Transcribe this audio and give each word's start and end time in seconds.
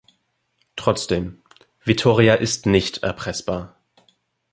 Trotzdem: 0.77 1.43
Vittoria 1.85 2.33
ist 2.33 2.65
nicht 2.65 3.03
erpressbar. 3.03 3.75